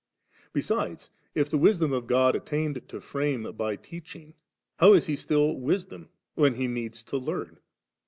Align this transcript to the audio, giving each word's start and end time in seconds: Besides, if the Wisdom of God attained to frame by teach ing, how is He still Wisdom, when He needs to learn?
Besides, 0.51 1.11
if 1.35 1.47
the 1.47 1.59
Wisdom 1.59 1.93
of 1.93 2.07
God 2.07 2.35
attained 2.35 2.89
to 2.89 2.99
frame 2.99 3.43
by 3.51 3.75
teach 3.75 4.15
ing, 4.15 4.33
how 4.77 4.93
is 4.93 5.05
He 5.05 5.15
still 5.15 5.53
Wisdom, 5.55 6.09
when 6.33 6.55
He 6.55 6.65
needs 6.65 7.03
to 7.03 7.17
learn? 7.17 7.59